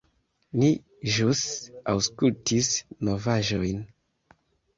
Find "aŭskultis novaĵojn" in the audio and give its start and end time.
1.93-3.87